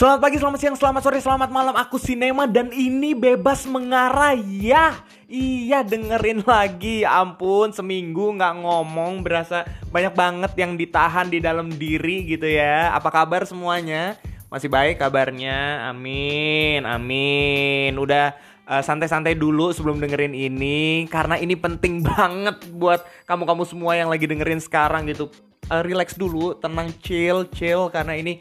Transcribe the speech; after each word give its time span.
Selamat 0.00 0.24
pagi, 0.24 0.40
selamat 0.40 0.58
siang, 0.64 0.76
selamat 0.80 1.02
sore, 1.04 1.20
selamat 1.20 1.50
malam. 1.52 1.76
Aku 1.76 2.00
Sinema 2.00 2.48
dan 2.48 2.72
ini 2.72 3.12
bebas 3.12 3.68
mengarah 3.68 4.32
ya. 4.32 4.96
Iya 5.28 5.84
dengerin 5.84 6.40
lagi. 6.40 7.04
Ya 7.04 7.20
ampun, 7.20 7.68
seminggu 7.68 8.32
nggak 8.32 8.64
ngomong 8.64 9.20
berasa 9.20 9.68
banyak 9.92 10.16
banget 10.16 10.52
yang 10.56 10.80
ditahan 10.80 11.28
di 11.28 11.44
dalam 11.44 11.68
diri 11.68 12.24
gitu 12.24 12.48
ya. 12.48 12.96
Apa 12.96 13.12
kabar 13.12 13.44
semuanya? 13.44 14.16
Masih 14.48 14.72
baik 14.72 15.04
kabarnya? 15.04 15.92
Amin, 15.92 16.88
amin. 16.88 17.92
Udah 18.00 18.32
uh, 18.64 18.80
santai-santai 18.80 19.36
dulu 19.36 19.76
sebelum 19.76 20.00
dengerin 20.00 20.32
ini 20.32 21.12
karena 21.12 21.36
ini 21.36 21.60
penting 21.60 22.00
banget 22.08 22.56
buat 22.72 23.04
kamu-kamu 23.28 23.68
semua 23.68 24.00
yang 24.00 24.08
lagi 24.08 24.24
dengerin 24.24 24.64
sekarang 24.64 25.12
gitu. 25.12 25.28
Uh, 25.68 25.84
relax 25.84 26.16
dulu, 26.16 26.56
tenang, 26.56 26.88
chill, 27.04 27.44
chill 27.52 27.92
karena 27.92 28.16
ini 28.16 28.40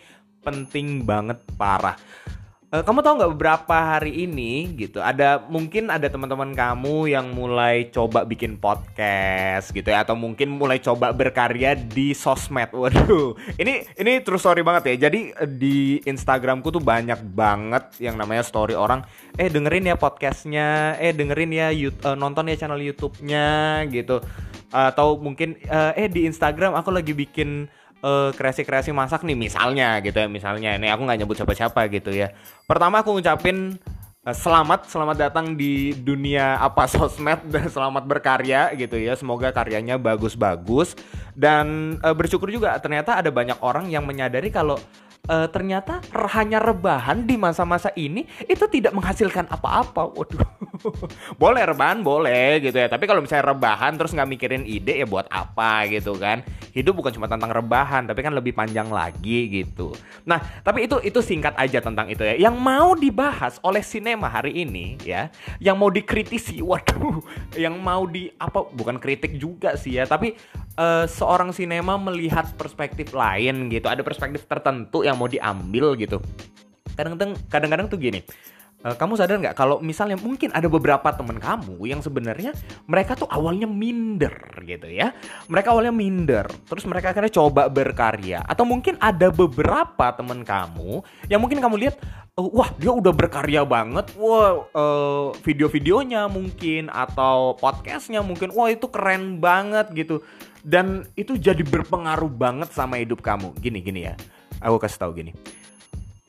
penting 0.49 1.05
banget 1.05 1.37
parah. 1.55 1.93
Uh, 2.69 2.85
kamu 2.85 3.01
tahu 3.01 3.13
nggak 3.17 3.33
beberapa 3.33 3.77
hari 3.97 4.29
ini 4.29 4.77
gitu 4.77 5.01
ada 5.01 5.41
mungkin 5.49 5.89
ada 5.89 6.05
teman-teman 6.05 6.53
kamu 6.53 7.09
yang 7.09 7.33
mulai 7.33 7.89
coba 7.89 8.21
bikin 8.21 8.61
podcast 8.61 9.73
gitu 9.73 9.89
ya 9.89 10.05
atau 10.05 10.13
mungkin 10.13 10.53
mulai 10.53 10.77
coba 10.77 11.09
berkarya 11.09 11.73
di 11.73 12.13
sosmed. 12.13 12.69
Waduh, 12.77 13.33
ini 13.57 13.89
ini 13.97 14.21
true 14.21 14.37
story 14.37 14.61
banget 14.61 14.93
ya. 14.93 15.09
Jadi 15.09 15.33
uh, 15.33 15.49
di 15.49 15.97
Instagramku 16.05 16.69
tuh 16.69 16.81
banyak 16.81 17.17
banget 17.33 17.89
yang 17.97 18.21
namanya 18.21 18.45
story 18.45 18.77
orang, 18.77 19.01
eh 19.41 19.49
dengerin 19.49 19.89
ya 19.89 19.97
podcastnya, 19.97 20.93
eh 21.01 21.09
dengerin 21.09 21.49
ya 21.49 21.73
uh, 21.73 22.13
nonton 22.13 22.53
ya 22.53 22.55
channel 22.57 22.77
YouTube-nya 22.85 23.81
gitu. 23.89 24.21
Atau 24.69 25.17
mungkin 25.17 25.57
eh 25.97 26.05
di 26.05 26.29
Instagram 26.29 26.77
aku 26.77 26.93
lagi 26.93 27.17
bikin 27.17 27.65
kreasi 27.99 28.63
kreasi-kreasi 28.63 28.91
masak 28.95 29.27
nih 29.27 29.35
misalnya 29.35 29.99
gitu 29.99 30.15
ya 30.15 30.27
misalnya. 30.31 30.75
Ini 30.79 30.87
aku 30.91 31.03
nggak 31.03 31.19
nyebut 31.23 31.35
siapa-siapa 31.35 31.87
gitu 31.91 32.15
ya. 32.15 32.31
Pertama 32.63 33.03
aku 33.03 33.15
ngucapin 33.15 33.75
uh, 34.23 34.35
selamat 34.35 34.87
selamat 34.87 35.17
datang 35.19 35.55
di 35.59 35.91
dunia 35.91 36.59
apa 36.59 36.87
sosmed 36.87 37.43
dan 37.51 37.67
selamat 37.75 38.03
berkarya 38.07 38.71
gitu 38.79 38.95
ya. 38.95 39.19
Semoga 39.19 39.51
karyanya 39.51 39.99
bagus-bagus. 39.99 40.95
Dan 41.35 41.99
uh, 41.99 42.15
bersyukur 42.15 42.47
juga 42.47 42.75
ternyata 42.79 43.19
ada 43.19 43.31
banyak 43.31 43.59
orang 43.59 43.91
yang 43.91 44.07
menyadari 44.07 44.47
kalau 44.47 44.79
uh, 45.29 45.47
ternyata 45.47 46.01
hanya 46.33 46.57
rebahan 46.57 47.23
di 47.23 47.37
masa-masa 47.37 47.93
ini 47.93 48.25
itu 48.49 48.65
tidak 48.65 48.91
menghasilkan 48.97 49.45
apa-apa. 49.47 50.09
Waduh, 50.09 50.41
boleh 51.41 51.61
rebahan 51.69 52.01
boleh 52.01 52.65
gitu 52.65 52.75
ya. 52.75 52.89
Tapi 52.89 53.05
kalau 53.05 53.21
misalnya 53.21 53.53
rebahan 53.53 53.93
terus 53.95 54.11
nggak 54.11 54.29
mikirin 54.29 54.63
ide 54.65 54.97
ya 54.97 55.07
buat 55.07 55.29
apa 55.29 55.85
gitu 55.87 56.17
kan? 56.17 56.41
Hidup 56.73 56.97
bukan 56.97 57.13
cuma 57.13 57.29
tentang 57.29 57.53
rebahan, 57.53 58.09
tapi 58.09 58.25
kan 58.25 58.33
lebih 58.33 58.57
panjang 58.57 58.89
lagi 58.89 59.61
gitu. 59.61 59.93
Nah, 60.25 60.41
tapi 60.65 60.89
itu 60.89 60.97
itu 61.05 61.21
singkat 61.21 61.53
aja 61.55 61.79
tentang 61.79 62.09
itu 62.09 62.25
ya. 62.25 62.35
Yang 62.35 62.55
mau 62.57 62.97
dibahas 62.97 63.61
oleh 63.61 63.85
sinema 63.85 64.27
hari 64.27 64.65
ini 64.65 64.97
ya, 65.05 65.29
yang 65.61 65.77
mau 65.77 65.93
dikritisi, 65.93 66.63
waduh, 66.69 67.21
yang 67.53 67.77
mau 67.77 68.09
di 68.09 68.33
apa? 68.41 68.65
Bukan 68.73 68.97
kritik 68.97 69.37
juga 69.37 69.77
sih 69.77 70.01
ya, 70.01 70.09
tapi 70.09 70.33
uh, 70.79 71.05
seorang 71.05 71.51
sinema 71.53 71.99
melihat 71.99 72.49
perspektif 72.55 73.11
lain 73.11 73.67
gitu. 73.69 73.85
Ada 73.91 74.01
perspektif 74.01 74.47
tertentu 74.47 75.03
yang 75.03 75.18
mau 75.19 75.27
diambil 75.27 75.99
gitu. 75.99 76.23
Kadang-kadang 76.95 77.35
kadang-kadang 77.51 77.87
tuh 77.91 77.99
gini. 77.99 78.23
Uh, 78.79 78.95
kamu 78.95 79.19
sadar 79.19 79.43
nggak 79.43 79.59
kalau 79.59 79.83
misalnya 79.83 80.15
mungkin 80.15 80.55
ada 80.55 80.71
beberapa 80.71 81.11
teman 81.11 81.35
kamu 81.35 81.83
yang 81.83 81.99
sebenarnya 81.99 82.55
mereka 82.87 83.11
tuh 83.11 83.27
awalnya 83.27 83.67
minder 83.67 84.31
gitu 84.63 84.87
ya. 84.87 85.11
Mereka 85.51 85.75
awalnya 85.75 85.91
minder 85.91 86.47
terus 86.63 86.87
mereka 86.87 87.11
akhirnya 87.11 87.27
coba 87.27 87.67
berkarya. 87.67 88.39
Atau 88.47 88.63
mungkin 88.63 88.95
ada 89.03 89.35
beberapa 89.35 90.15
teman 90.15 90.47
kamu 90.47 91.03
yang 91.27 91.43
mungkin 91.43 91.59
kamu 91.59 91.75
lihat 91.75 91.99
uh, 92.39 92.47
wah 92.55 92.71
dia 92.79 92.95
udah 92.95 93.11
berkarya 93.11 93.67
banget. 93.67 94.15
Wah 94.15 94.63
uh, 94.71 95.35
video-videonya 95.43 96.31
mungkin 96.31 96.87
atau 96.87 97.59
podcastnya 97.59 98.23
mungkin. 98.23 98.55
Wah 98.55 98.71
itu 98.71 98.87
keren 98.87 99.43
banget 99.43 99.91
gitu. 99.91 100.23
Dan 100.63 101.03
itu 101.19 101.35
jadi 101.35 101.67
berpengaruh 101.67 102.31
banget 102.31 102.71
sama 102.71 102.95
hidup 102.95 103.19
kamu. 103.19 103.51
Gini 103.59 103.83
gini 103.83 104.07
ya 104.07 104.15
aku 104.61 104.77
kasih 104.79 104.99
tahu 105.01 105.11
gini. 105.15 105.31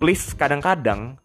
Please 0.01 0.33
kadang-kadang 0.33 1.21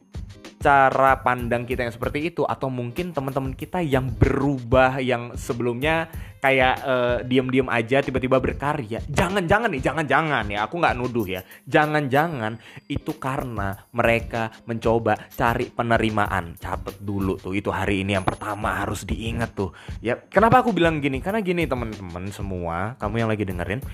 cara 0.65 1.21
pandang 1.21 1.61
kita 1.61 1.85
yang 1.85 1.93
seperti 1.93 2.33
itu 2.33 2.41
atau 2.41 2.73
mungkin 2.73 3.13
teman-teman 3.13 3.53
kita 3.53 3.85
yang 3.85 4.09
berubah 4.09 4.97
yang 4.97 5.37
sebelumnya 5.37 6.09
kayak 6.41 6.75
uh, 6.81 7.17
diem-diem 7.21 7.69
aja 7.69 8.01
tiba-tiba 8.01 8.41
berkarya. 8.41 8.97
Jangan-jangan 9.05 9.69
nih 9.69 9.81
jangan-jangan 9.85 10.45
ya 10.49 10.65
aku 10.65 10.81
nggak 10.81 10.97
nuduh 10.97 11.27
ya. 11.29 11.45
Jangan-jangan 11.69 12.57
itu 12.89 13.13
karena 13.21 13.77
mereka 13.93 14.49
mencoba 14.65 15.29
cari 15.37 15.69
penerimaan. 15.69 16.57
Catat 16.57 16.97
dulu 16.97 17.37
tuh 17.37 17.53
itu 17.53 17.69
hari 17.69 18.01
ini 18.01 18.17
yang 18.17 18.25
pertama 18.25 18.81
harus 18.81 19.05
diingat 19.05 19.53
tuh. 19.53 19.69
Ya 20.01 20.17
kenapa 20.17 20.65
aku 20.65 20.73
bilang 20.73 20.97
gini? 20.97 21.21
Karena 21.21 21.45
gini 21.45 21.69
teman-teman 21.69 22.33
semua 22.33 22.97
kamu 22.97 23.21
yang 23.21 23.29
lagi 23.29 23.45
dengerin 23.45 23.85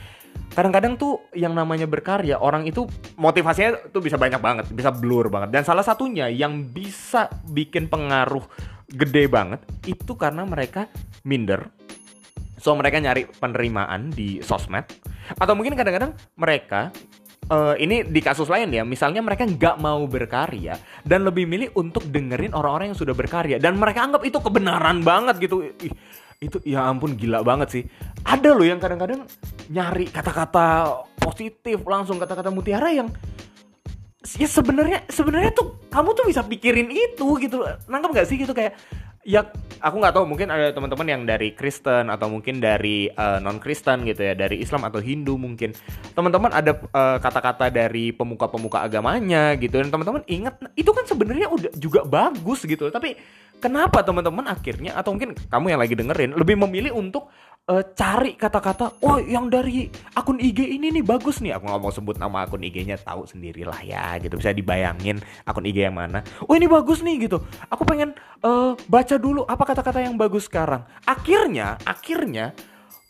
kadang-kadang 0.51 0.99
tuh 0.99 1.31
yang 1.31 1.55
namanya 1.55 1.87
berkarya 1.87 2.35
orang 2.39 2.67
itu 2.67 2.83
motivasinya 3.15 3.91
tuh 3.91 4.03
bisa 4.03 4.19
banyak 4.19 4.41
banget, 4.43 4.65
bisa 4.71 4.91
blur 4.91 5.31
banget. 5.31 5.55
Dan 5.55 5.63
salah 5.63 5.83
satunya 5.83 6.27
yang 6.27 6.67
bisa 6.69 7.31
bikin 7.47 7.87
pengaruh 7.87 8.43
gede 8.91 9.31
banget 9.31 9.63
itu 9.87 10.13
karena 10.19 10.43
mereka 10.43 10.91
minder. 11.23 11.71
So 12.61 12.75
mereka 12.77 13.01
nyari 13.01 13.25
penerimaan 13.25 14.13
di 14.13 14.43
sosmed 14.43 14.85
atau 15.39 15.53
mungkin 15.55 15.73
kadang-kadang 15.73 16.13
mereka 16.35 16.91
uh, 17.49 17.75
ini 17.79 18.05
di 18.05 18.21
kasus 18.21 18.47
lain 18.51 18.69
ya, 18.69 18.83
misalnya 18.85 19.23
mereka 19.23 19.47
nggak 19.47 19.79
mau 19.79 20.03
berkarya 20.05 20.77
dan 21.07 21.27
lebih 21.27 21.47
milih 21.47 21.73
untuk 21.79 22.07
dengerin 22.07 22.55
orang-orang 22.55 22.93
yang 22.93 22.99
sudah 22.99 23.15
berkarya 23.15 23.57
dan 23.57 23.79
mereka 23.79 24.05
anggap 24.05 24.21
itu 24.27 24.37
kebenaran 24.37 25.01
banget 25.01 25.41
gitu. 25.41 25.63
Ih, 25.63 25.93
itu 26.41 26.57
ya 26.65 26.89
ampun 26.89 27.13
gila 27.13 27.45
banget 27.45 27.69
sih. 27.69 27.83
Ada 28.25 28.57
loh 28.57 28.65
yang 28.65 28.81
kadang-kadang 28.81 29.29
nyari 29.69 30.09
kata-kata 30.09 30.89
positif 31.21 31.85
langsung 31.85 32.17
kata-kata 32.17 32.49
mutiara 32.49 32.89
yang 32.89 33.13
ya 34.25 34.49
sebenarnya 34.49 35.05
sebenarnya 35.05 35.53
tuh 35.53 35.77
kamu 35.93 36.17
tuh 36.17 36.25
bisa 36.25 36.41
pikirin 36.41 36.89
itu 36.89 37.37
gitu. 37.37 37.61
Nangkep 37.85 38.09
nggak 38.09 38.27
sih 38.27 38.41
gitu 38.41 38.57
kayak 38.57 38.73
ya 39.21 39.45
aku 39.85 40.01
nggak 40.01 40.17
tahu 40.17 40.25
mungkin 40.25 40.49
ada 40.49 40.73
teman-teman 40.73 41.05
yang 41.05 41.21
dari 41.29 41.53
Kristen 41.53 42.09
atau 42.09 42.25
mungkin 42.25 42.57
dari 42.57 43.05
uh, 43.13 43.37
eh, 43.37 43.39
non 43.45 43.61
Kristen 43.61 44.01
gitu 44.01 44.25
ya 44.25 44.33
dari 44.33 44.65
Islam 44.65 44.81
atau 44.89 44.97
Hindu 44.97 45.37
mungkin. 45.37 45.77
Teman-teman 46.17 46.57
ada 46.57 46.73
eh, 46.73 47.17
kata-kata 47.21 47.69
dari 47.69 48.17
pemuka-pemuka 48.17 48.81
agamanya 48.81 49.53
gitu 49.61 49.77
dan 49.77 49.93
teman-teman 49.93 50.25
ingat 50.25 50.57
itu 50.73 50.89
kan 50.89 51.05
sebenarnya 51.05 51.53
udah 51.53 51.69
juga 51.77 52.01
bagus 52.01 52.65
gitu. 52.65 52.89
Tapi 52.89 53.13
kenapa 53.61 54.01
teman-teman 54.01 54.49
akhirnya 54.49 54.97
atau 54.97 55.13
mungkin 55.13 55.37
kamu 55.37 55.77
yang 55.77 55.81
lagi 55.81 55.93
dengerin 55.93 56.33
lebih 56.33 56.57
memilih 56.57 56.97
untuk 56.97 57.29
uh, 57.69 57.83
cari 57.93 58.33
kata-kata 58.33 59.05
oh 59.05 59.21
yang 59.21 59.51
dari 59.51 59.87
akun 60.17 60.41
IG 60.41 60.81
ini 60.81 60.89
nih 60.89 61.05
bagus 61.05 61.43
nih. 61.43 61.53
Aku 61.55 61.69
nggak 61.69 61.81
mau 61.81 61.93
sebut 61.93 62.17
nama 62.17 62.47
akun 62.47 62.63
IG-nya 62.65 62.97
tahu 62.97 63.29
sendirilah 63.29 63.79
ya 63.85 64.17
gitu. 64.17 64.39
Bisa 64.39 64.55
dibayangin 64.55 65.21
akun 65.45 65.67
IG 65.67 65.85
yang 65.85 65.97
mana. 65.97 66.25
Oh 66.49 66.57
ini 66.57 66.65
bagus 66.65 67.05
nih 67.05 67.29
gitu. 67.29 67.43
Aku 67.69 67.85
pengen 67.85 68.17
uh, 68.41 68.73
baca 68.89 69.15
dulu 69.21 69.45
apa 69.45 69.63
kata-kata 69.63 70.01
yang 70.01 70.17
bagus 70.17 70.49
sekarang. 70.49 70.81
Akhirnya 71.05 71.77
akhirnya 71.85 72.57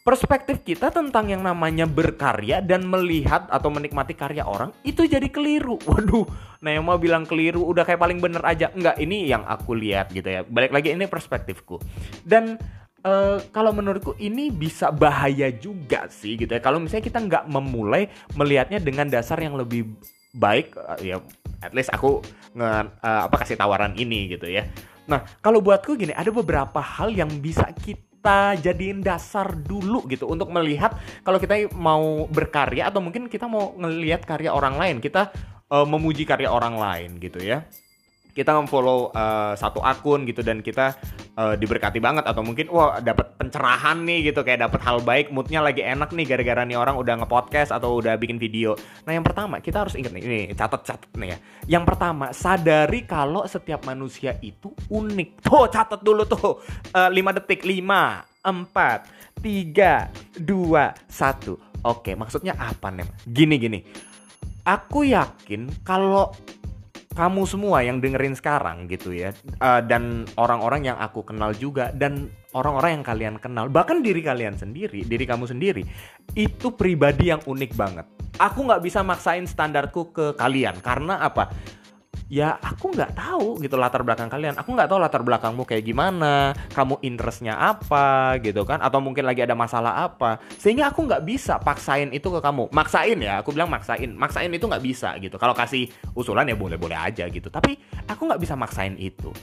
perspektif 0.02 0.66
kita 0.66 0.90
tentang 0.90 1.30
yang 1.30 1.46
namanya 1.46 1.86
berkarya 1.86 2.60
dan 2.62 2.90
melihat 2.90 3.46
atau 3.54 3.70
menikmati 3.70 4.18
karya 4.18 4.42
orang 4.42 4.74
itu 4.82 5.06
jadi 5.06 5.26
keliru. 5.30 5.78
Waduh, 5.90 6.26
nah 6.62 6.74
yang 6.74 6.86
mau 6.86 6.98
bilang 6.98 7.26
keliru 7.26 7.62
udah 7.62 7.86
kayak 7.86 8.02
paling 8.02 8.18
bener 8.18 8.42
aja. 8.42 8.74
Enggak, 8.74 8.98
ini 8.98 9.30
yang 9.30 9.46
aku 9.46 9.78
lihat 9.78 10.10
gitu 10.10 10.26
ya. 10.26 10.42
Balik 10.42 10.74
lagi 10.74 10.94
ini 10.94 11.06
perspektifku. 11.06 11.82
Dan 12.26 12.58
Uh, 13.02 13.42
kalau 13.50 13.74
menurutku 13.74 14.14
ini 14.22 14.54
bisa 14.54 14.94
bahaya 14.94 15.50
juga 15.50 16.06
sih 16.06 16.38
gitu 16.38 16.54
ya. 16.54 16.62
Kalau 16.62 16.78
misalnya 16.78 17.10
kita 17.10 17.18
nggak 17.18 17.50
memulai 17.50 18.06
melihatnya 18.38 18.78
dengan 18.78 19.10
dasar 19.10 19.42
yang 19.42 19.58
lebih 19.58 19.90
baik, 20.38 20.78
uh, 20.78 21.02
ya 21.02 21.18
at 21.66 21.74
least 21.74 21.90
aku 21.90 22.22
nge 22.54 22.70
uh, 23.02 23.26
apa 23.26 23.36
kasih 23.42 23.58
tawaran 23.58 23.98
ini 23.98 24.30
gitu 24.30 24.46
ya. 24.46 24.70
Nah 25.10 25.26
kalau 25.42 25.66
buatku 25.66 25.98
gini, 25.98 26.14
ada 26.14 26.30
beberapa 26.30 26.78
hal 26.78 27.10
yang 27.10 27.42
bisa 27.42 27.66
kita 27.74 28.11
kita 28.22 28.54
jadiin 28.62 29.02
dasar 29.02 29.50
dulu 29.50 30.06
gitu 30.06 30.30
untuk 30.30 30.54
melihat 30.54 30.94
kalau 31.26 31.42
kita 31.42 31.74
mau 31.74 32.30
berkarya 32.30 32.94
atau 32.94 33.02
mungkin 33.02 33.26
kita 33.26 33.50
mau 33.50 33.74
ngelihat 33.74 34.30
karya 34.30 34.54
orang 34.54 34.78
lain 34.78 35.02
kita 35.02 35.34
uh, 35.74 35.90
memuji 35.90 36.22
karya 36.22 36.54
orang 36.54 36.78
lain 36.78 37.18
gitu 37.18 37.42
ya 37.42 37.66
kita 38.32 38.56
nge-follow 38.58 39.12
uh, 39.12 39.54
satu 39.56 39.84
akun 39.84 40.24
gitu 40.24 40.42
dan 40.42 40.64
kita 40.64 40.96
uh, 41.36 41.56
diberkati 41.60 42.00
banget 42.00 42.24
atau 42.24 42.42
mungkin 42.44 42.72
wah 42.72 43.00
dapat 43.04 43.36
pencerahan 43.36 44.04
nih 44.04 44.32
gitu 44.32 44.44
kayak 44.44 44.68
dapat 44.68 44.82
hal 44.84 45.04
baik 45.04 45.30
moodnya 45.30 45.60
lagi 45.60 45.84
enak 45.84 46.16
nih 46.16 46.26
gara-gara 46.28 46.64
nih 46.64 46.78
orang 46.80 46.96
udah 46.96 47.24
nge-podcast 47.24 47.76
atau 47.76 48.00
udah 48.00 48.16
bikin 48.16 48.40
video. 48.40 48.76
Nah 49.04 49.12
yang 49.16 49.26
pertama 49.26 49.60
kita 49.60 49.84
harus 49.84 49.96
ingat 50.00 50.16
nih 50.16 50.24
ini 50.24 50.40
catat-catat 50.56 51.12
nih 51.16 51.28
ya. 51.36 51.38
Yang 51.80 51.84
pertama 51.94 52.26
sadari 52.32 53.04
kalau 53.04 53.44
setiap 53.48 53.84
manusia 53.84 54.40
itu 54.40 54.72
unik. 54.88 55.30
Tuh 55.46 55.68
catat 55.68 56.00
dulu 56.00 56.24
tuh 56.28 56.64
uh, 56.96 57.10
5 57.12 57.38
detik 57.44 57.68
5 57.68 57.84
4 58.42 59.44
3 59.44 60.42
2 60.42 60.48
1 60.48 61.72
Oke 61.82 62.14
maksudnya 62.14 62.54
apa 62.58 62.94
nih? 62.94 63.10
Gini 63.26 63.56
gini. 63.58 63.80
Aku 64.62 65.02
yakin 65.02 65.82
kalau 65.82 66.30
kamu 67.12 67.44
semua 67.44 67.84
yang 67.84 68.00
dengerin 68.00 68.36
sekarang 68.36 68.88
gitu 68.88 69.12
ya 69.12 69.36
uh, 69.60 69.84
dan 69.84 70.24
orang-orang 70.40 70.92
yang 70.92 70.98
aku 71.00 71.28
kenal 71.28 71.52
juga 71.52 71.92
dan 71.92 72.32
orang-orang 72.56 73.00
yang 73.00 73.06
kalian 73.06 73.36
kenal 73.40 73.68
bahkan 73.68 74.00
diri 74.00 74.24
kalian 74.24 74.56
sendiri 74.56 75.04
diri 75.04 75.26
kamu 75.28 75.48
sendiri 75.48 75.84
itu 76.36 76.72
pribadi 76.72 77.32
yang 77.32 77.44
unik 77.44 77.72
banget. 77.76 78.08
Aku 78.40 78.64
nggak 78.64 78.82
bisa 78.82 79.04
maksain 79.04 79.44
standarku 79.44 80.16
ke 80.16 80.34
kalian 80.40 80.80
karena 80.80 81.20
apa 81.20 81.52
ya 82.32 82.56
aku 82.56 82.96
nggak 82.96 83.12
tahu 83.20 83.60
gitu 83.60 83.76
latar 83.76 84.08
belakang 84.08 84.32
kalian. 84.32 84.56
Aku 84.56 84.72
nggak 84.72 84.88
tahu 84.88 85.04
latar 85.04 85.20
belakangmu 85.20 85.68
kayak 85.68 85.84
gimana 85.84 86.56
kamu 86.72 87.04
interestnya 87.04 87.60
apa 87.60 88.40
gitu 88.40 88.64
kan 88.64 88.80
atau 88.80 89.04
mungkin 89.04 89.28
lagi 89.28 89.44
ada 89.44 89.52
masalah 89.52 90.08
apa. 90.08 90.40
Sehingga 90.56 90.96
aku 90.96 91.04
nggak 91.12 91.28
bisa 91.28 91.60
paksain 91.60 92.16
itu 92.16 92.32
ke 92.32 92.40
kamu. 92.40 92.72
Maksain 92.72 93.20
ya 93.20 93.44
aku 93.44 93.52
bilang 93.52 93.68
maksain. 93.68 94.16
Maksain 94.16 94.48
itu 94.48 94.64
nggak 94.64 94.80
bisa 94.80 95.20
gitu. 95.20 95.36
Kalau 95.36 95.52
kasih 95.52 95.92
usulan 96.16 96.48
ya 96.48 96.56
boleh 96.56 96.80
boleh 96.80 96.96
aja 96.96 97.28
gitu. 97.28 97.52
Tapi 97.52 97.76
aku 98.08 98.32
nggak 98.32 98.40
bisa 98.40 98.56
maksain 98.56 98.96
itu. 98.96 99.36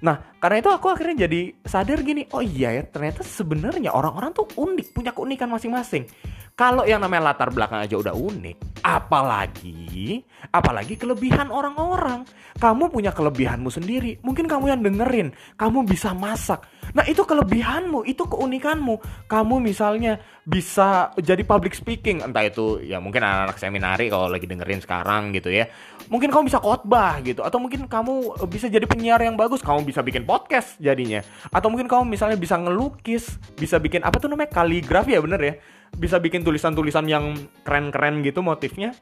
Nah, 0.00 0.16
karena 0.40 0.64
itu 0.64 0.72
aku 0.72 0.88
akhirnya 0.88 1.28
jadi 1.28 1.52
sadar 1.60 2.00
gini, 2.00 2.24
oh 2.32 2.40
iya 2.40 2.72
ya, 2.72 2.88
ternyata 2.88 3.20
sebenarnya 3.20 3.92
orang-orang 3.92 4.32
tuh 4.32 4.48
unik, 4.56 4.96
punya 4.96 5.12
keunikan 5.12 5.52
masing-masing. 5.52 6.08
Kalau 6.58 6.84
yang 6.84 7.00
namanya 7.00 7.32
latar 7.32 7.48
belakang 7.48 7.80
aja 7.80 7.96
udah 7.96 8.12
unik, 8.12 8.84
apalagi 8.84 10.20
apalagi 10.52 10.96
kelebihan 10.96 11.48
orang-orang. 11.48 12.26
Kamu 12.60 12.92
punya 12.92 13.14
kelebihanmu 13.14 13.72
sendiri. 13.72 14.20
Mungkin 14.20 14.44
kamu 14.44 14.68
yang 14.68 14.80
dengerin, 14.84 15.32
kamu 15.56 15.88
bisa 15.88 16.12
masak. 16.12 16.66
Nah, 16.92 17.06
itu 17.08 17.24
kelebihanmu, 17.24 18.04
itu 18.04 18.26
keunikanmu. 18.26 19.00
Kamu 19.30 19.62
misalnya 19.62 20.20
bisa 20.44 21.14
jadi 21.16 21.40
public 21.46 21.72
speaking, 21.72 22.20
entah 22.20 22.44
itu 22.44 22.82
ya 22.84 22.98
mungkin 22.98 23.22
anak-anak 23.22 23.56
seminari 23.56 24.12
kalau 24.12 24.28
lagi 24.28 24.44
dengerin 24.44 24.82
sekarang 24.84 25.32
gitu 25.32 25.48
ya. 25.48 25.70
Mungkin 26.10 26.28
kamu 26.28 26.50
bisa 26.50 26.58
khotbah 26.58 27.22
gitu 27.22 27.46
atau 27.46 27.62
mungkin 27.62 27.86
kamu 27.86 28.44
bisa 28.50 28.66
jadi 28.66 28.84
penyiar 28.84 29.22
yang 29.22 29.38
bagus, 29.38 29.62
kamu 29.62 29.86
bisa 29.86 30.02
bikin 30.02 30.26
podcast 30.26 30.76
jadinya. 30.82 31.22
Atau 31.54 31.70
mungkin 31.70 31.86
kamu 31.86 32.04
misalnya 32.04 32.36
bisa 32.36 32.58
ngelukis, 32.58 33.38
bisa 33.56 33.78
bikin 33.78 34.02
apa 34.02 34.18
tuh 34.18 34.28
namanya 34.28 34.50
kaligrafi 34.50 35.14
ya 35.14 35.22
bener 35.22 35.40
ya 35.40 35.54
bisa 35.96 36.20
bikin 36.22 36.44
tulisan-tulisan 36.44 37.06
yang 37.10 37.34
keren-keren 37.66 38.22
gitu 38.22 38.44
motifnya 38.44 38.94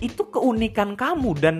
itu 0.00 0.26
keunikan 0.32 0.96
kamu. 0.96 1.30
Dan 1.36 1.56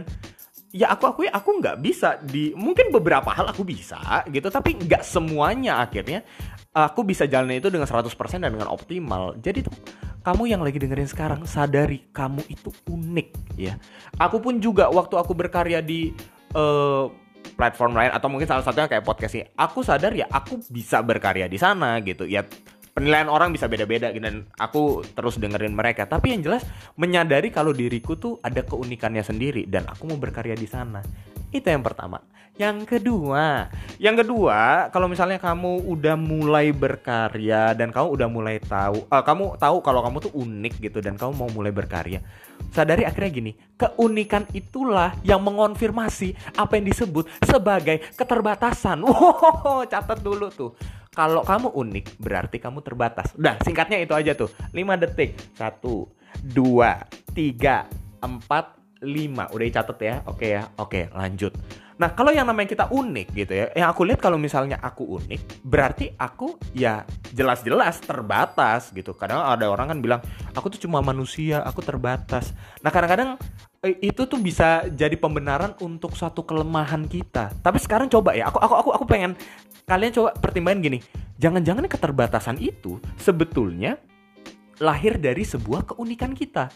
ya 0.71 0.95
aku 0.95 1.05
akui 1.11 1.29
aku 1.29 1.59
nggak 1.59 1.77
bisa 1.83 2.19
di 2.23 2.55
mungkin 2.55 2.95
beberapa 2.95 3.35
hal 3.35 3.51
aku 3.51 3.67
bisa 3.67 4.23
gitu 4.31 4.47
tapi 4.55 4.79
nggak 4.79 5.03
semuanya 5.03 5.83
akhirnya 5.83 6.23
aku 6.71 7.03
bisa 7.03 7.27
jalan 7.27 7.59
itu 7.59 7.67
dengan 7.67 7.91
100% 7.91 8.07
dan 8.39 8.51
dengan 8.55 8.71
optimal. 8.71 9.35
Jadi 9.43 9.67
tuh 9.67 9.75
kamu 10.23 10.53
yang 10.53 10.63
lagi 10.63 10.79
dengerin 10.79 11.09
sekarang 11.11 11.43
sadari 11.49 12.07
kamu 12.15 12.47
itu 12.47 12.71
unik 12.87 13.29
ya. 13.59 13.75
Aku 14.21 14.39
pun 14.39 14.63
juga 14.63 14.87
waktu 14.93 15.19
aku 15.19 15.33
berkarya 15.35 15.83
di 15.83 16.15
uh, 16.55 17.11
platform 17.57 17.97
lain 17.97 18.13
atau 18.15 18.29
mungkin 18.31 18.47
salah 18.47 18.63
satunya 18.63 18.87
kayak 18.87 19.05
podcast 19.05 19.35
ini 19.37 19.45
aku 19.57 19.81
sadar 19.83 20.13
ya 20.13 20.29
aku 20.31 20.61
bisa 20.71 21.03
berkarya 21.03 21.51
di 21.51 21.59
sana 21.59 21.99
gitu. 22.05 22.29
Ya 22.29 22.47
penilaian 22.93 23.31
orang 23.31 23.55
bisa 23.55 23.71
beda-beda 23.71 24.11
dan 24.13 24.47
aku 24.59 25.03
terus 25.15 25.39
dengerin 25.39 25.75
mereka. 25.75 26.07
Tapi 26.07 26.37
yang 26.37 26.43
jelas 26.45 26.67
menyadari 26.99 27.49
kalau 27.55 27.71
diriku 27.71 28.19
tuh 28.19 28.39
ada 28.43 28.63
keunikannya 28.67 29.23
sendiri 29.25 29.67
dan 29.67 29.87
aku 29.89 30.11
mau 30.11 30.19
berkarya 30.19 30.55
di 30.59 30.69
sana. 30.69 31.01
Itu 31.51 31.67
yang 31.67 31.83
pertama. 31.83 32.23
Yang 32.61 32.93
kedua 32.93 33.73
yang 33.97 34.21
kedua 34.21 34.93
kalau 34.93 35.09
misalnya 35.09 35.41
kamu 35.41 35.81
udah 35.81 36.13
mulai 36.21 36.77
berkarya 36.77 37.73
dan 37.73 37.89
kamu 37.89 38.13
udah 38.13 38.29
mulai 38.29 38.61
tahu 38.61 39.09
uh, 39.09 39.25
kamu 39.25 39.57
tahu 39.57 39.81
kalau 39.81 40.05
kamu 40.05 40.17
tuh 40.29 40.33
unik 40.37 40.75
gitu 40.77 41.01
dan 41.01 41.17
kamu 41.17 41.41
mau 41.41 41.49
mulai 41.49 41.73
berkarya 41.73 42.21
sadari 42.69 43.09
akhirnya 43.09 43.33
gini 43.33 43.53
keunikan 43.81 44.45
itulah 44.53 45.17
yang 45.25 45.41
mengonfirmasi 45.41 46.37
apa 46.53 46.77
yang 46.77 46.85
disebut 46.93 47.25
sebagai 47.41 48.05
keterbatasan. 48.13 49.01
Wow 49.09 49.89
catat 49.89 50.21
dulu 50.21 50.53
tuh 50.53 50.77
kalau 51.21 51.45
kamu 51.45 51.69
unik, 51.77 52.17
berarti 52.17 52.57
kamu 52.57 52.81
terbatas. 52.81 53.37
Udah, 53.37 53.61
singkatnya 53.61 54.01
itu 54.01 54.17
aja 54.17 54.33
tuh. 54.33 54.49
5 54.73 54.97
detik. 54.97 55.37
1, 55.61 55.77
2, 55.77 56.09
3, 57.37 57.85
4, 58.25 59.05
5. 59.05 59.53
Udah 59.53 59.65
dicatat 59.69 59.99
ya? 60.01 60.25
Oke 60.25 60.57
ya? 60.57 60.65
Oke, 60.81 61.13
lanjut. 61.13 61.53
Nah, 62.01 62.17
kalau 62.17 62.33
yang 62.33 62.49
namanya 62.49 62.73
kita 62.73 62.89
unik 62.89 63.29
gitu 63.37 63.53
ya, 63.53 63.69
yang 63.77 63.93
aku 63.93 64.09
lihat 64.09 64.25
kalau 64.25 64.41
misalnya 64.41 64.81
aku 64.81 65.21
unik, 65.21 65.61
berarti 65.61 66.17
aku 66.17 66.57
ya 66.73 67.05
jelas-jelas 67.37 68.01
terbatas 68.01 68.89
gitu. 68.97 69.13
Kadang 69.13 69.45
ada 69.45 69.69
orang 69.69 69.93
kan 69.93 69.99
bilang, 70.01 70.25
aku 70.57 70.73
tuh 70.73 70.89
cuma 70.89 71.05
manusia, 71.05 71.61
aku 71.61 71.85
terbatas. 71.85 72.57
Nah, 72.81 72.89
kadang-kadang 72.89 73.37
itu 73.81 74.29
tuh 74.29 74.37
bisa 74.37 74.85
jadi 74.93 75.17
pembenaran 75.17 75.73
untuk 75.81 76.13
suatu 76.13 76.45
kelemahan 76.45 77.09
kita. 77.09 77.49
Tapi 77.65 77.81
sekarang 77.81 78.13
coba 78.13 78.37
ya, 78.37 78.53
aku 78.53 78.61
aku 78.61 78.75
aku 78.77 78.91
aku 79.01 79.05
pengen 79.09 79.33
kalian 79.89 80.13
coba 80.13 80.37
pertimbangin 80.37 80.81
gini. 80.85 80.99
Jangan-jangan 81.41 81.89
keterbatasan 81.89 82.61
itu 82.61 83.01
sebetulnya 83.17 83.97
lahir 84.81 85.21
dari 85.21 85.45
sebuah 85.45 85.95
keunikan 85.95 86.33
kita. 86.33 86.73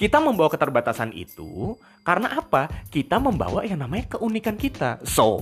Kita 0.00 0.16
membawa 0.16 0.48
keterbatasan 0.48 1.12
itu 1.12 1.76
karena 2.00 2.40
apa? 2.40 2.72
Kita 2.88 3.20
membawa 3.20 3.60
yang 3.68 3.84
namanya 3.84 4.16
keunikan 4.16 4.56
kita. 4.56 4.96
So, 5.04 5.36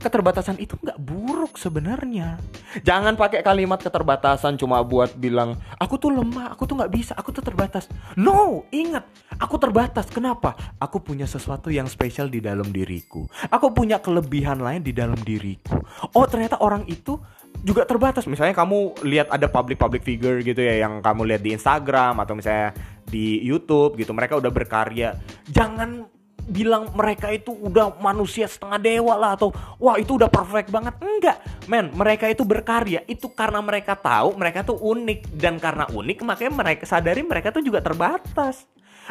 keterbatasan 0.00 0.56
itu 0.56 0.72
nggak 0.80 0.96
buruk 0.96 1.60
sebenarnya. 1.60 2.40
Jangan 2.80 3.20
pakai 3.20 3.44
kalimat 3.44 3.76
keterbatasan 3.76 4.56
cuma 4.56 4.80
buat 4.80 5.12
bilang 5.20 5.60
aku 5.76 6.00
tuh 6.00 6.16
lemah, 6.16 6.56
aku 6.56 6.64
tuh 6.64 6.80
nggak 6.80 6.92
bisa, 6.96 7.12
aku 7.12 7.28
tuh 7.28 7.44
terbatas. 7.44 7.92
No, 8.16 8.64
ingat, 8.72 9.04
aku 9.36 9.60
terbatas. 9.60 10.08
Kenapa? 10.08 10.56
Aku 10.80 11.04
punya 11.04 11.28
sesuatu 11.28 11.68
yang 11.68 11.84
spesial 11.84 12.32
di 12.32 12.40
dalam 12.40 12.72
diriku. 12.72 13.28
Aku 13.52 13.76
punya 13.76 14.00
kelebihan 14.00 14.64
lain 14.64 14.80
di 14.80 14.96
dalam 14.96 15.20
diriku. 15.20 15.76
Oh, 16.16 16.24
ternyata 16.24 16.56
orang 16.64 16.88
itu 16.88 17.20
juga 17.60 17.84
terbatas. 17.84 18.24
Misalnya 18.24 18.56
kamu 18.56 19.04
lihat 19.04 19.28
ada 19.28 19.46
public 19.46 19.76
public 19.76 20.02
figure 20.04 20.40
gitu 20.40 20.60
ya 20.60 20.86
yang 20.86 21.04
kamu 21.04 21.28
lihat 21.34 21.42
di 21.44 21.52
Instagram 21.52 22.20
atau 22.20 22.34
misalnya 22.36 22.72
di 23.04 23.42
YouTube 23.42 23.98
gitu, 24.00 24.14
mereka 24.16 24.38
udah 24.38 24.52
berkarya. 24.52 25.18
Jangan 25.50 26.06
bilang 26.50 26.90
mereka 26.96 27.30
itu 27.30 27.52
udah 27.52 28.00
manusia 28.02 28.48
setengah 28.48 28.80
dewa 28.80 29.14
lah 29.14 29.38
atau 29.38 29.54
wah 29.78 30.00
itu 30.00 30.16
udah 30.16 30.32
perfect 30.32 30.72
banget. 30.72 30.96
Enggak, 30.98 31.36
men, 31.68 31.92
mereka 31.92 32.26
itu 32.26 32.42
berkarya 32.42 33.04
itu 33.06 33.30
karena 33.30 33.60
mereka 33.60 33.94
tahu 33.94 34.34
mereka 34.34 34.64
tuh 34.64 34.80
unik 34.80 35.36
dan 35.36 35.60
karena 35.60 35.86
unik 35.92 36.18
makanya 36.26 36.52
mereka 36.52 36.82
sadari 36.88 37.22
mereka 37.22 37.54
tuh 37.54 37.62
juga 37.62 37.84
terbatas 37.84 38.66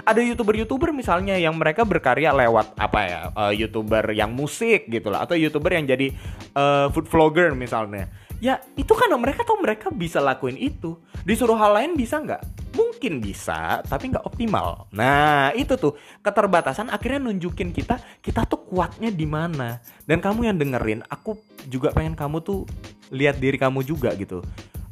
ada 0.05 0.21
youtuber-youtuber 0.23 0.95
misalnya 0.95 1.35
yang 1.35 1.55
mereka 1.55 1.83
berkarya 1.83 2.31
lewat 2.31 2.75
apa 2.79 2.99
ya 3.03 3.19
uh, 3.35 3.53
youtuber 3.53 4.03
yang 4.15 4.31
musik 4.31 4.87
gitu 4.87 5.11
lah 5.11 5.27
atau 5.27 5.35
youtuber 5.35 5.75
yang 5.75 5.87
jadi 5.87 6.13
uh, 6.55 6.87
food 6.93 7.07
vlogger 7.09 7.51
misalnya 7.55 8.07
ya 8.39 8.59
itu 8.79 8.91
kan 8.95 9.11
mereka 9.19 9.43
tahu 9.43 9.59
mereka 9.61 9.87
bisa 9.91 10.23
lakuin 10.23 10.55
itu. 10.55 10.95
Disuruh 11.27 11.59
hal 11.59 11.75
lain 11.75 11.91
bisa 11.99 12.19
nggak? 12.19 12.73
Mungkin 12.75 13.19
bisa 13.19 13.83
tapi 13.85 14.11
nggak 14.11 14.25
optimal. 14.25 14.87
Nah 14.95 15.51
itu 15.55 15.75
tuh. 15.75 15.95
Keterbatasan 16.23 16.89
akhirnya 16.89 17.29
nunjukin 17.29 17.75
kita 17.75 17.99
kita 18.23 18.47
tuh 18.47 18.65
kuatnya 18.65 19.11
di 19.11 19.27
mana. 19.27 19.83
Dan 20.07 20.23
kamu 20.23 20.49
yang 20.49 20.57
dengerin 20.57 21.03
aku 21.05 21.37
juga 21.67 21.91
pengen 21.91 22.15
kamu 22.15 22.41
tuh 22.41 22.63
lihat 23.11 23.37
diri 23.37 23.59
kamu 23.59 23.83
juga 23.83 24.15
gitu. 24.15 24.41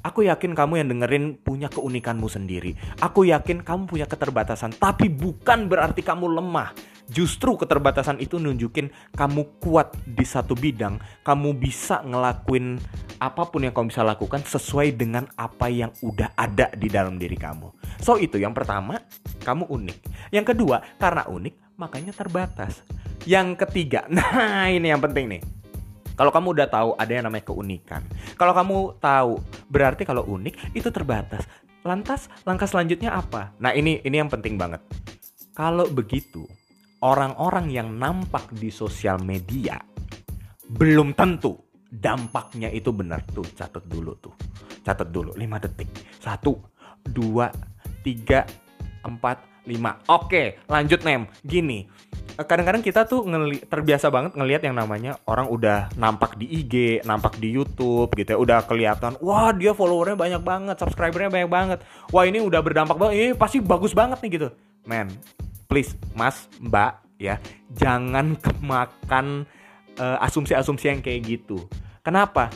Aku 0.06 0.24
yakin 0.24 0.56
kamu 0.56 0.80
yang 0.80 0.88
dengerin 0.88 1.36
punya 1.36 1.68
keunikanmu 1.68 2.32
sendiri. 2.32 2.80
Aku 3.04 3.28
yakin 3.28 3.60
kamu 3.60 3.92
punya 3.92 4.08
keterbatasan, 4.08 4.72
tapi 4.80 5.12
bukan 5.12 5.68
berarti 5.68 6.00
kamu 6.00 6.32
lemah. 6.32 6.72
Justru 7.12 7.60
keterbatasan 7.60 8.20
itu 8.24 8.40
nunjukin 8.40 8.88
kamu 9.16 9.60
kuat 9.60 9.96
di 10.08 10.24
satu 10.24 10.56
bidang, 10.56 11.00
kamu 11.28 11.60
bisa 11.60 12.04
ngelakuin 12.08 12.80
apa 13.18 13.50
pun 13.50 13.66
yang 13.66 13.74
kamu 13.74 13.90
bisa 13.90 14.06
lakukan 14.06 14.46
sesuai 14.46 14.94
dengan 14.94 15.26
apa 15.38 15.68
yang 15.68 15.90
udah 16.06 16.38
ada 16.38 16.70
di 16.74 16.88
dalam 16.90 17.18
diri 17.18 17.36
kamu. 17.36 17.74
So 18.02 18.22
itu 18.22 18.38
yang 18.38 18.54
pertama, 18.54 19.02
kamu 19.42 19.66
unik. 19.70 19.98
Yang 20.34 20.46
kedua, 20.54 20.82
karena 21.02 21.26
unik 21.26 21.78
makanya 21.78 22.14
terbatas. 22.14 22.82
Yang 23.26 23.66
ketiga, 23.66 24.06
nah 24.14 24.70
ini 24.70 24.94
yang 24.94 25.02
penting 25.02 25.28
nih 25.28 25.42
kalau 26.18 26.34
kamu 26.34 26.58
udah 26.58 26.68
tahu 26.68 26.90
ada 26.98 27.12
yang 27.14 27.30
namanya 27.30 27.46
keunikan. 27.46 28.02
Kalau 28.34 28.50
kamu 28.58 28.98
tahu, 28.98 29.38
berarti 29.70 30.02
kalau 30.02 30.26
unik 30.26 30.74
itu 30.74 30.90
terbatas. 30.90 31.46
Lantas 31.86 32.26
langkah 32.42 32.66
selanjutnya 32.66 33.14
apa? 33.14 33.54
Nah, 33.62 33.72
ini 33.78 34.02
ini 34.02 34.18
yang 34.18 34.28
penting 34.28 34.58
banget. 34.58 34.82
Kalau 35.54 35.86
begitu, 35.94 36.50
orang-orang 37.06 37.70
yang 37.70 37.94
nampak 37.94 38.50
di 38.58 38.74
sosial 38.74 39.22
media 39.22 39.78
belum 40.68 41.14
tentu 41.14 41.67
dampaknya 41.98 42.70
itu 42.70 42.94
benar 42.94 43.26
tuh. 43.28 43.46
Catat 43.58 43.84
dulu 43.90 44.14
tuh. 44.22 44.34
Catat 44.86 45.10
dulu 45.10 45.34
5 45.34 45.64
detik. 45.66 45.90
1 46.22 46.46
2 47.12 48.06
3 48.06 48.46
4 49.04 49.58
5. 49.68 50.08
Oke, 50.08 50.64
lanjut 50.72 51.04
Nem. 51.04 51.28
Gini, 51.44 51.84
kadang-kadang 52.40 52.80
kita 52.80 53.04
tuh 53.04 53.28
terbiasa 53.68 54.08
banget 54.08 54.40
ngelihat 54.40 54.64
yang 54.64 54.80
namanya 54.80 55.20
orang 55.28 55.52
udah 55.52 55.92
nampak 56.00 56.40
di 56.40 56.48
IG, 56.48 57.04
nampak 57.04 57.36
di 57.36 57.52
YouTube 57.52 58.14
gitu 58.16 58.30
ya, 58.32 58.40
udah 58.40 58.60
kelihatan, 58.64 59.20
wah 59.20 59.52
dia 59.52 59.76
followernya 59.76 60.16
banyak 60.16 60.42
banget, 60.46 60.76
subscribernya 60.80 61.28
banyak 61.28 61.52
banget, 61.52 61.80
wah 62.16 62.24
ini 62.24 62.40
udah 62.40 62.64
berdampak 62.64 62.96
banget, 62.96 63.14
ini 63.18 63.32
pasti 63.36 63.60
bagus 63.60 63.92
banget 63.92 64.22
nih 64.22 64.32
gitu, 64.38 64.48
man, 64.86 65.10
please, 65.66 65.98
mas, 66.14 66.46
mbak, 66.62 67.02
ya 67.18 67.42
jangan 67.74 68.38
kemakan 68.38 69.50
uh, 69.98 70.18
asumsi-asumsi 70.22 70.94
yang 70.94 71.02
kayak 71.02 71.26
gitu 71.26 71.66
kenapa 72.08 72.48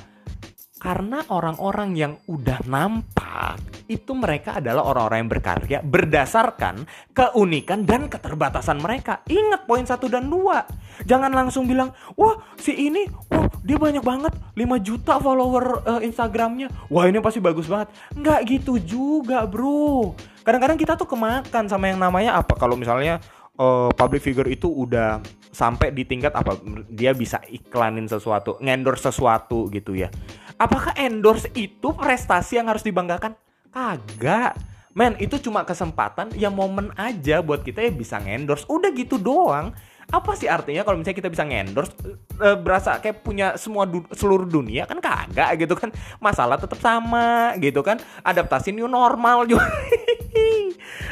karena 0.82 1.22
orang-orang 1.30 1.94
yang 1.94 2.14
udah 2.26 2.64
nampak 2.66 3.60
itu 3.86 4.16
mereka 4.16 4.58
adalah 4.58 4.88
orang-orang 4.88 5.28
yang 5.28 5.32
berkarya 5.32 5.80
berdasarkan 5.84 6.88
keunikan 7.12 7.84
dan 7.84 8.08
keterbatasan 8.08 8.80
mereka. 8.80 9.22
Ingat 9.28 9.68
poin 9.68 9.84
satu 9.84 10.08
dan 10.08 10.32
dua. 10.32 10.64
Jangan 11.04 11.30
langsung 11.36 11.68
bilang, 11.68 11.92
wah 12.16 12.40
si 12.56 12.74
ini, 12.74 13.06
wah 13.30 13.46
dia 13.62 13.78
banyak 13.78 14.02
banget, 14.02 14.34
5 14.58 14.88
juta 14.88 15.20
follower 15.22 15.66
uh, 15.86 16.02
Instagramnya. 16.02 16.72
Wah 16.90 17.06
ini 17.06 17.22
pasti 17.22 17.44
bagus 17.44 17.70
banget. 17.70 17.94
Nggak 18.18 18.40
gitu 18.50 18.80
juga 18.82 19.46
bro. 19.46 20.18
Kadang-kadang 20.42 20.80
kita 20.82 20.98
tuh 20.98 21.06
kemakan 21.06 21.70
sama 21.70 21.94
yang 21.94 22.02
namanya 22.02 22.42
apa? 22.42 22.58
Kalau 22.58 22.74
misalnya 22.74 23.22
uh, 23.62 23.90
public 23.94 24.26
figure 24.26 24.50
itu 24.50 24.66
udah 24.66 25.22
sampai 25.54 25.94
di 25.94 26.08
tingkat 26.08 26.34
apa 26.34 26.58
dia 26.90 27.14
bisa 27.14 27.38
iklanin 27.46 28.10
sesuatu, 28.10 28.58
ngendorse 28.58 29.14
sesuatu 29.14 29.70
gitu 29.70 29.94
ya. 29.94 30.10
Apakah 30.58 30.98
endorse 30.98 31.52
itu 31.54 31.94
prestasi 31.94 32.58
yang 32.58 32.72
harus 32.72 32.82
dibanggakan? 32.82 33.38
Kagak. 33.70 34.58
Men, 34.92 35.16
itu 35.24 35.40
cuma 35.40 35.64
kesempatan 35.64 36.36
ya 36.36 36.52
momen 36.52 36.92
aja 37.00 37.40
buat 37.40 37.64
kita 37.64 37.80
ya 37.80 37.92
bisa 37.94 38.20
ngendorse. 38.20 38.68
Udah 38.68 38.92
gitu 38.92 39.16
doang. 39.16 39.72
Apa 40.12 40.36
sih 40.36 40.52
artinya 40.52 40.84
kalau 40.84 41.00
misalnya 41.00 41.24
kita 41.24 41.32
bisa 41.32 41.48
ngendorse 41.48 41.96
e, 42.36 42.50
berasa 42.60 43.00
kayak 43.00 43.24
punya 43.24 43.56
semua 43.56 43.88
du 43.88 44.04
seluruh 44.12 44.44
dunia 44.44 44.84
kan 44.84 45.00
kagak 45.00 45.64
gitu 45.64 45.80
kan. 45.80 45.96
Masalah 46.20 46.60
tetap 46.60 46.78
sama 46.84 47.56
gitu 47.64 47.80
kan. 47.80 48.04
Adaptasi 48.20 48.76
new 48.76 48.92
normal 48.92 49.48
juga. 49.48 49.64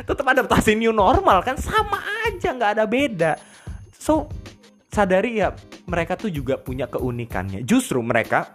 tetap 0.03 0.25
adaptasi 0.25 0.75
new 0.75 0.91
normal 0.95 1.43
kan 1.43 1.55
sama 1.59 2.01
aja 2.27 2.53
nggak 2.55 2.71
ada 2.79 2.85
beda. 2.85 3.31
So 3.95 4.29
sadari 4.89 5.39
ya 5.39 5.53
mereka 5.85 6.17
tuh 6.17 6.33
juga 6.33 6.57
punya 6.57 6.89
keunikannya. 6.89 7.65
Justru 7.65 8.01
mereka 8.01 8.53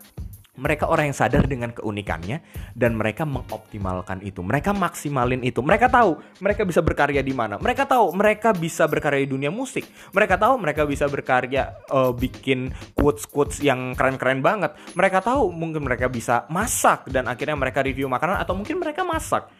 mereka 0.54 0.86
orang 0.86 1.10
yang 1.10 1.18
sadar 1.18 1.50
dengan 1.50 1.74
keunikannya 1.74 2.38
dan 2.78 2.94
mereka 2.94 3.26
mengoptimalkan 3.26 4.22
itu. 4.22 4.38
Mereka 4.38 4.70
maksimalin 4.70 5.42
itu. 5.42 5.58
Mereka 5.58 5.90
tahu 5.90 6.22
mereka 6.38 6.62
bisa 6.62 6.78
berkarya 6.78 7.26
di 7.26 7.34
mana. 7.34 7.58
Mereka 7.58 7.90
tahu 7.90 8.14
mereka 8.14 8.54
bisa 8.54 8.86
berkarya 8.86 9.26
di 9.26 9.30
dunia 9.34 9.50
musik. 9.50 9.82
Mereka 10.14 10.38
tahu 10.38 10.54
mereka 10.62 10.86
bisa 10.86 11.10
berkarya 11.10 11.74
uh, 11.90 12.14
bikin 12.14 12.70
quotes-quotes 12.94 13.66
yang 13.66 13.98
keren-keren 13.98 14.38
banget. 14.46 14.78
Mereka 14.94 15.26
tahu 15.26 15.50
mungkin 15.50 15.82
mereka 15.82 16.06
bisa 16.06 16.46
masak 16.46 17.10
dan 17.10 17.26
akhirnya 17.26 17.58
mereka 17.58 17.82
review 17.82 18.06
makanan 18.06 18.38
atau 18.38 18.54
mungkin 18.54 18.78
mereka 18.78 19.02
masak. 19.02 19.50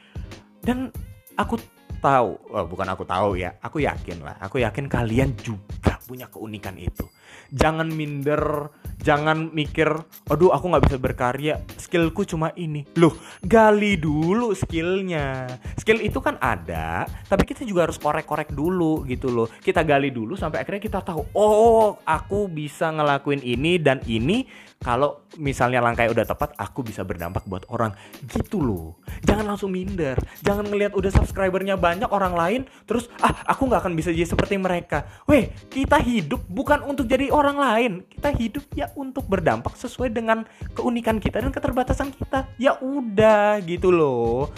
Dan 0.63 0.95
aku 1.35 1.59
tahu, 1.99 2.37
oh, 2.53 2.67
bukan 2.67 2.89
aku 2.91 3.05
tahu 3.07 3.39
ya, 3.39 3.55
aku 3.65 3.83
yakin 3.83 4.23
lah. 4.23 4.37
Aku 4.43 4.61
yakin 4.61 4.87
kalian 4.87 5.35
juga 5.41 5.94
punya 6.05 6.29
keunikan 6.29 6.77
itu. 6.77 7.09
Jangan 7.51 7.89
minder 7.91 8.71
jangan 9.05 9.53
mikir 9.53 9.91
aduh 10.33 10.57
aku 10.57 10.65
nggak 10.73 10.85
bisa 10.89 10.97
berkarya 10.97 11.55
skillku 11.77 12.25
cuma 12.25 12.53
ini. 12.57 12.85
Loh 12.97 13.17
gali 13.45 13.97
dulu 13.97 14.53
skillnya. 14.57 15.49
Skill 15.81 16.05
itu 16.05 16.21
kan 16.21 16.41
ada 16.41 17.09
tapi 17.29 17.45
kita 17.49 17.65
juga 17.65 17.89
harus 17.89 18.01
korek-korek 18.01 18.53
dulu 18.53 19.05
gitu 19.09 19.33
loh. 19.33 19.49
Kita 19.49 19.85
gali 19.85 20.13
dulu 20.13 20.37
sampai 20.37 20.61
akhirnya 20.65 20.83
kita 20.85 21.01
tahu 21.05 21.33
oh 21.37 22.01
aku 22.05 22.49
bisa 22.49 22.93
ngelakuin 22.93 23.41
ini 23.41 23.81
dan 23.81 24.01
ini. 24.05 24.47
Kalau 24.85 25.25
misalnya 25.41 25.81
langkahnya 25.81 26.13
udah 26.13 26.27
tepat 26.29 26.53
aku 26.61 26.85
bisa 26.85 27.01
berdampak 27.09 27.49
buat 27.49 27.65
orang. 27.73 27.97
Gitu 28.29 28.61
loh. 28.61 29.01
Jangan 29.25 29.49
langsung 29.49 29.73
minder. 29.73 30.21
Jangan 30.45 30.69
ngelihat 30.69 30.93
udah 30.93 31.09
subscribernya 31.09 31.81
banyak 31.81 32.13
orang 32.13 32.37
lain 32.37 32.61
terus 32.85 33.09
ah 33.25 33.33
aku 33.49 33.65
nggak 33.65 33.81
akan 33.81 33.97
bisa 33.97 34.13
jadi 34.13 34.29
seperti 34.29 34.61
mereka. 34.61 35.09
Weh 35.25 35.49
kita 35.95 36.11
hidup 36.11 36.43
bukan 36.51 36.83
untuk 36.91 37.07
jadi 37.07 37.31
orang 37.31 37.55
lain. 37.55 37.93
Kita 38.11 38.35
hidup 38.35 38.67
ya 38.75 38.91
untuk 38.99 39.31
berdampak 39.31 39.79
sesuai 39.79 40.11
dengan 40.11 40.43
keunikan 40.75 41.23
kita 41.23 41.39
dan 41.39 41.55
keterbatasan 41.55 42.11
kita. 42.11 42.51
Ya 42.59 42.75
udah 42.83 43.63
gitu 43.63 43.95
loh 43.95 44.51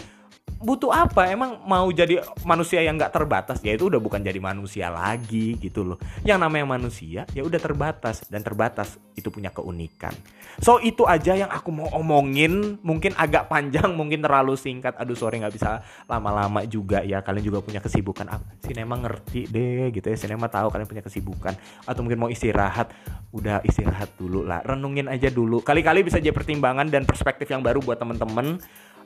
butuh 0.57 0.93
apa? 0.93 1.29
Emang 1.29 1.61
mau 1.65 1.89
jadi 1.93 2.25
manusia 2.43 2.81
yang 2.81 2.97
nggak 2.97 3.13
terbatas? 3.13 3.59
Ya 3.61 3.77
itu 3.77 3.93
udah 3.93 4.01
bukan 4.01 4.25
jadi 4.25 4.41
manusia 4.41 4.89
lagi 4.89 5.57
gitu 5.61 5.85
loh. 5.85 5.99
Yang 6.25 6.39
namanya 6.43 6.67
manusia 6.77 7.29
ya 7.37 7.43
udah 7.45 7.61
terbatas. 7.61 8.25
Dan 8.29 8.41
terbatas 8.41 8.97
itu 9.17 9.29
punya 9.29 9.53
keunikan. 9.53 10.13
So 10.61 10.81
itu 10.81 11.05
aja 11.05 11.37
yang 11.37 11.53
aku 11.53 11.69
mau 11.73 11.89
omongin. 11.93 12.81
Mungkin 12.81 13.13
agak 13.17 13.53
panjang 13.53 13.93
mungkin 13.93 14.25
terlalu 14.25 14.57
singkat. 14.57 14.97
Aduh 14.97 15.17
sorry 15.17 15.41
nggak 15.41 15.55
bisa 15.55 15.85
lama-lama 16.09 16.65
juga 16.65 17.05
ya. 17.05 17.21
Kalian 17.21 17.45
juga 17.45 17.61
punya 17.61 17.81
kesibukan 17.85 18.27
apa? 18.29 18.57
Sinema 18.65 18.97
ngerti 18.97 19.49
deh 19.53 19.93
gitu 19.93 20.09
ya. 20.09 20.17
Sinema 20.17 20.49
tahu 20.49 20.73
kalian 20.73 20.89
punya 20.89 21.05
kesibukan. 21.05 21.53
Atau 21.85 22.01
mungkin 22.01 22.21
mau 22.21 22.31
istirahat. 22.33 22.93
Udah 23.37 23.61
istirahat 23.63 24.17
dulu 24.17 24.41
lah. 24.41 24.65
Renungin 24.65 25.13
aja 25.13 25.29
dulu. 25.29 25.61
Kali-kali 25.61 26.01
bisa 26.01 26.17
jadi 26.17 26.33
pertimbangan 26.33 26.89
dan 26.89 27.05
perspektif 27.05 27.53
yang 27.53 27.61
baru 27.61 27.85
buat 27.85 28.01
temen-temen 28.01 28.59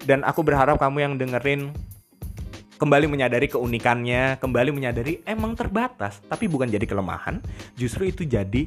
dan 0.04 0.24
aku 0.24 0.40
berharap 0.44 0.80
kamu 0.80 0.98
yang 1.04 1.14
dengerin 1.20 1.72
kembali 2.80 3.12
menyadari 3.12 3.44
keunikannya, 3.44 4.40
kembali 4.40 4.72
menyadari 4.72 5.20
emang 5.28 5.52
terbatas, 5.52 6.24
tapi 6.24 6.48
bukan 6.48 6.64
jadi 6.64 6.88
kelemahan. 6.88 7.44
Justru 7.76 8.08
itu 8.08 8.24
jadi 8.24 8.64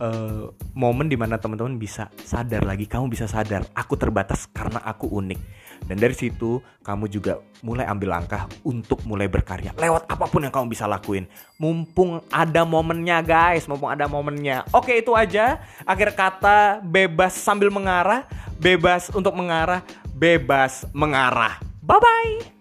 uh, 0.00 0.48
momen 0.72 1.12
di 1.12 1.20
mana 1.20 1.36
teman-teman 1.36 1.76
bisa 1.76 2.08
sadar 2.24 2.64
lagi, 2.64 2.88
kamu 2.88 3.12
bisa 3.12 3.28
sadar, 3.28 3.68
aku 3.76 4.00
terbatas 4.00 4.48
karena 4.48 4.80
aku 4.80 5.12
unik. 5.12 5.40
Dan 5.80 5.96
dari 5.96 6.12
situ 6.16 6.60
kamu 6.84 7.08
juga 7.08 7.40
mulai 7.64 7.88
ambil 7.88 8.16
langkah 8.16 8.48
untuk 8.64 9.00
mulai 9.04 9.28
berkarya 9.28 9.72
lewat 9.76 10.08
apa 10.08 10.24
pun 10.28 10.44
yang 10.44 10.52
kamu 10.52 10.72
bisa 10.72 10.84
lakuin. 10.88 11.24
Mumpung 11.56 12.20
ada 12.32 12.64
momennya 12.64 13.20
guys, 13.20 13.68
mumpung 13.68 13.92
ada 13.92 14.08
momennya. 14.08 14.64
Oke 14.72 15.00
itu 15.00 15.12
aja. 15.16 15.60
Akhir 15.84 16.12
kata 16.12 16.84
bebas 16.84 17.36
sambil 17.36 17.72
mengarah, 17.72 18.28
bebas 18.60 19.08
untuk 19.12 19.32
mengarah, 19.32 19.80
bebas 20.20 20.84
mengarah. 20.92 21.56
Bye 21.80 21.96
bye. 21.96 22.59